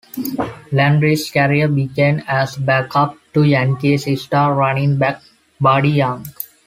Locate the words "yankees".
3.43-4.07